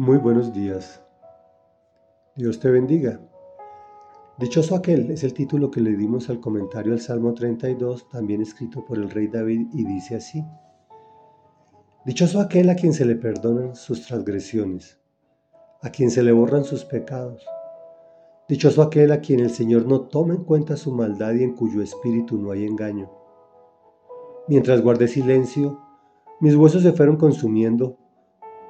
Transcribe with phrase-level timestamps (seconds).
[0.00, 1.02] Muy buenos días.
[2.34, 3.20] Dios te bendiga.
[4.38, 8.82] Dichoso aquel es el título que le dimos al comentario al Salmo 32, también escrito
[8.82, 10.42] por el rey David, y dice así.
[12.06, 14.98] Dichoso aquel a quien se le perdonan sus transgresiones,
[15.82, 17.44] a quien se le borran sus pecados.
[18.48, 21.82] Dichoso aquel a quien el Señor no toma en cuenta su maldad y en cuyo
[21.82, 23.10] espíritu no hay engaño.
[24.48, 25.78] Mientras guardé silencio,
[26.40, 27.99] mis huesos se fueron consumiendo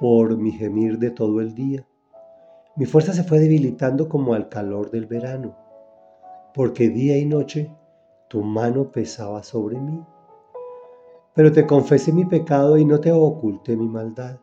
[0.00, 1.86] por mi gemir de todo el día.
[2.76, 5.56] Mi fuerza se fue debilitando como al calor del verano,
[6.54, 7.74] porque día y noche
[8.28, 10.04] tu mano pesaba sobre mí.
[11.34, 14.38] Pero te confesé mi pecado y no te oculté mi maldad.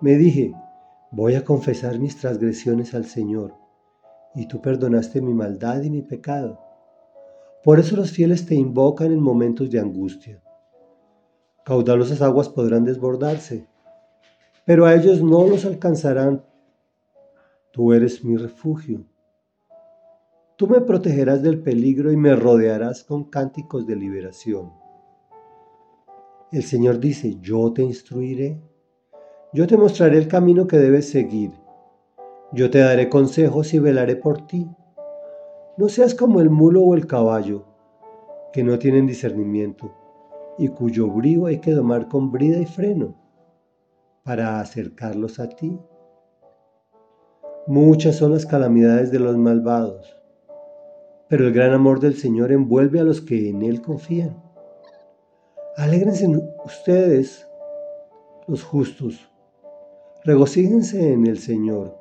[0.00, 0.54] Me dije,
[1.10, 3.54] voy a confesar mis transgresiones al Señor,
[4.34, 6.60] y tú perdonaste mi maldad y mi pecado.
[7.64, 10.42] Por eso los fieles te invocan en momentos de angustia.
[11.64, 13.66] Caudalosas aguas podrán desbordarse
[14.64, 16.44] pero a ellos no los alcanzarán.
[17.70, 19.04] Tú eres mi refugio.
[20.56, 24.72] Tú me protegerás del peligro y me rodearás con cánticos de liberación.
[26.52, 28.62] El Señor dice, yo te instruiré,
[29.52, 31.50] yo te mostraré el camino que debes seguir,
[32.52, 34.68] yo te daré consejos y velaré por ti.
[35.76, 37.64] No seas como el mulo o el caballo,
[38.52, 39.92] que no tienen discernimiento
[40.56, 43.23] y cuyo brío hay que domar con brida y freno
[44.24, 45.78] para acercarlos a ti.
[47.66, 50.16] Muchas son las calamidades de los malvados,
[51.28, 54.42] pero el gran amor del Señor envuelve a los que en Él confían.
[55.76, 56.26] Alégrense
[56.64, 57.46] ustedes,
[58.46, 59.28] los justos,
[60.24, 61.94] regocíjense en el Señor,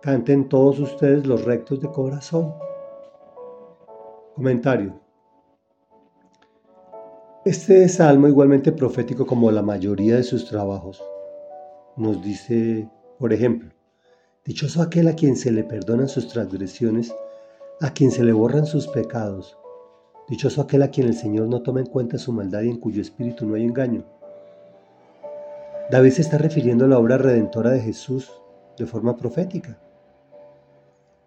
[0.00, 2.54] canten todos ustedes los rectos de corazón.
[4.34, 5.00] Comentario.
[7.44, 11.02] Este salmo igualmente profético como la mayoría de sus trabajos
[11.96, 13.70] nos dice, por ejemplo,
[14.44, 17.14] dichoso aquel a quien se le perdonan sus transgresiones,
[17.80, 19.56] a quien se le borran sus pecados,
[20.28, 23.00] dichoso aquel a quien el Señor no toma en cuenta su maldad y en cuyo
[23.00, 24.04] espíritu no hay engaño.
[25.90, 28.30] David se está refiriendo a la obra redentora de Jesús
[28.76, 29.78] de forma profética,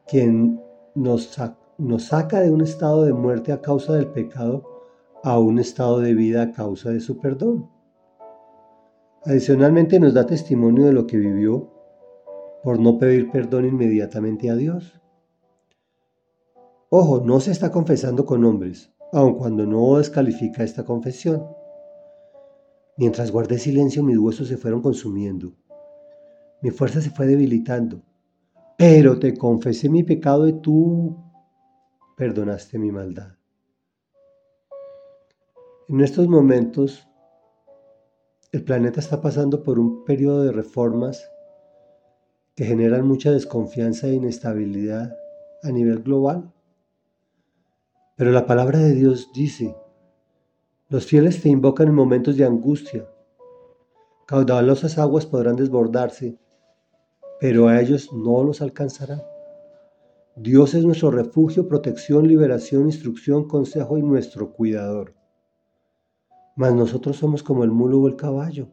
[0.08, 0.62] quien
[0.96, 1.38] nos,
[1.78, 4.64] nos saca de un estado de muerte a causa del pecado
[5.24, 7.70] a un estado de vida a causa de su perdón.
[9.26, 11.74] Adicionalmente nos da testimonio de lo que vivió
[12.64, 15.02] por no pedir perdón inmediatamente a Dios.
[16.90, 21.46] Ojo, no se está confesando con hombres, aun cuando no descalifica esta confesión.
[22.98, 25.54] Mientras guardé silencio mis huesos se fueron consumiendo,
[26.62, 28.02] mi fuerza se fue debilitando,
[28.78, 31.18] pero te confesé mi pecado y tú
[32.16, 33.36] perdonaste mi maldad.
[35.90, 37.09] En estos momentos
[38.52, 41.30] el planeta está pasando por un periodo de reformas
[42.56, 45.16] que generan mucha desconfianza e inestabilidad
[45.62, 46.52] a nivel global.
[48.16, 49.76] Pero la palabra de Dios dice,
[50.88, 53.08] los fieles te invocan en momentos de angustia,
[54.26, 56.40] caudalosas aguas podrán desbordarse,
[57.40, 59.22] pero a ellos no los alcanzarán.
[60.36, 65.19] Dios es nuestro refugio, protección, liberación, instrucción, consejo y nuestro cuidador.
[66.56, 68.70] Mas nosotros somos como el mulo o el caballo,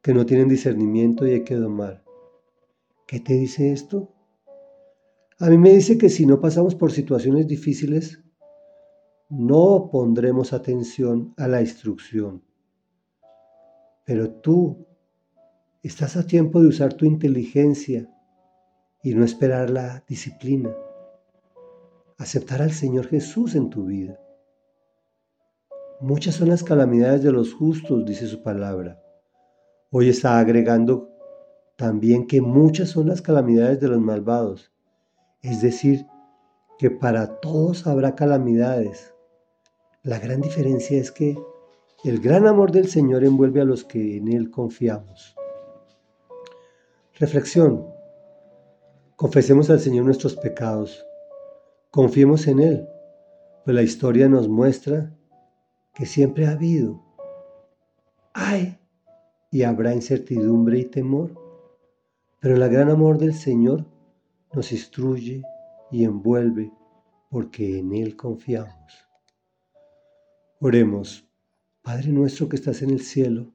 [0.00, 2.04] que no tienen discernimiento y hay que domar.
[3.06, 4.12] ¿Qué te dice esto?
[5.38, 8.22] A mí me dice que si no pasamos por situaciones difíciles,
[9.28, 12.42] no pondremos atención a la instrucción.
[14.04, 14.86] Pero tú
[15.82, 18.08] estás a tiempo de usar tu inteligencia
[19.02, 20.70] y no esperar la disciplina.
[22.18, 24.20] Aceptar al Señor Jesús en tu vida.
[26.02, 29.00] Muchas son las calamidades de los justos, dice su palabra.
[29.92, 31.08] Hoy está agregando
[31.76, 34.72] también que muchas son las calamidades de los malvados.
[35.42, 36.04] Es decir,
[36.76, 39.14] que para todos habrá calamidades.
[40.02, 41.38] La gran diferencia es que
[42.02, 45.36] el gran amor del Señor envuelve a los que en Él confiamos.
[47.14, 47.86] Reflexión.
[49.14, 51.06] Confesemos al Señor nuestros pecados.
[51.92, 52.88] Confiemos en Él,
[53.64, 55.16] pues la historia nos muestra
[55.92, 57.02] que siempre ha habido,
[58.32, 58.78] hay
[59.50, 61.34] y habrá incertidumbre y temor,
[62.40, 63.84] pero el gran amor del Señor
[64.52, 65.42] nos instruye
[65.90, 66.72] y envuelve
[67.30, 69.08] porque en Él confiamos.
[70.60, 71.28] Oremos,
[71.82, 73.52] Padre nuestro que estás en el cielo,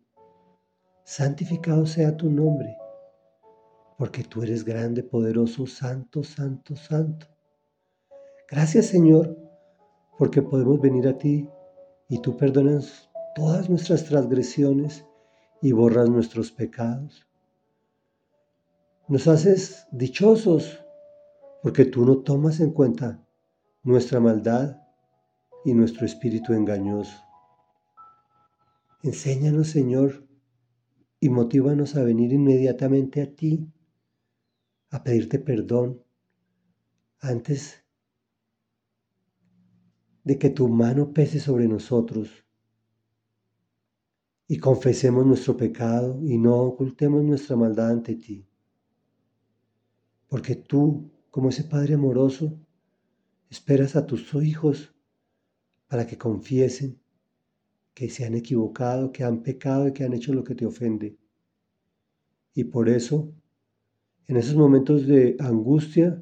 [1.03, 2.77] santificado sea tu nombre,
[3.97, 7.27] porque tú eres grande, poderoso, santo, santo, santo.
[8.49, 9.35] Gracias Señor,
[10.17, 11.49] porque podemos venir a ti
[12.09, 15.05] y tú perdonas todas nuestras transgresiones
[15.61, 17.27] y borras nuestros pecados.
[19.07, 20.83] Nos haces dichosos
[21.61, 23.25] porque tú no tomas en cuenta
[23.83, 24.81] nuestra maldad
[25.65, 27.17] y nuestro espíritu engañoso.
[29.03, 30.27] Enséñanos, Señor,
[31.19, 33.71] y motívanos a venir inmediatamente a ti,
[34.89, 36.03] a pedirte perdón
[37.19, 37.83] antes
[40.27, 42.43] de que tu mano pese sobre nosotros
[44.45, 48.45] y confesemos nuestro pecado y no ocultemos nuestra maldad ante ti.
[50.27, 52.59] Porque tú, como ese Padre amoroso,
[53.49, 54.93] esperas a tus hijos
[55.87, 56.99] para que confiesen
[57.93, 61.17] que se han equivocado, que han pecado y que han hecho lo que te ofende.
[62.53, 63.31] Y por eso,
[64.25, 66.21] en esos momentos de angustia,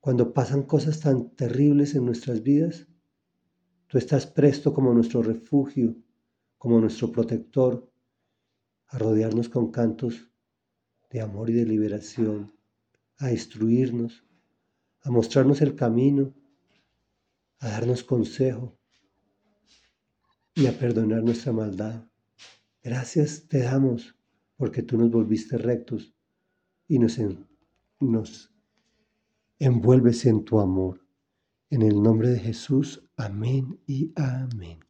[0.00, 2.86] cuando pasan cosas tan terribles en nuestras vidas,
[3.86, 5.96] tú estás presto como nuestro refugio,
[6.56, 7.90] como nuestro protector,
[8.86, 10.30] a rodearnos con cantos
[11.10, 12.52] de amor y de liberación,
[13.18, 14.24] a instruirnos,
[15.02, 16.34] a mostrarnos el camino,
[17.60, 18.78] a darnos consejo,
[20.58, 22.04] y a perdonar nuestra maldad.
[22.82, 24.16] Gracias te damos
[24.56, 26.16] porque tú nos volviste rectos
[26.88, 27.16] y nos,
[28.00, 28.52] nos
[29.58, 31.04] envuelves en tu amor.
[31.70, 34.87] En el nombre de Jesús, amén y amén.